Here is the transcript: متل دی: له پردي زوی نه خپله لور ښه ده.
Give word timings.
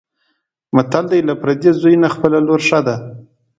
متل 0.75 1.05
دی: 1.11 1.19
له 1.27 1.33
پردي 1.41 1.71
زوی 1.81 1.95
نه 2.03 2.09
خپله 2.15 2.37
لور 2.47 2.61
ښه 2.67 2.79
ده. 2.87 2.95